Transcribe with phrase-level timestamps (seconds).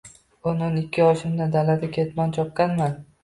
[0.51, 2.97] O‘n-o‘n ikki yoshimdan dalada ketmon chopganman.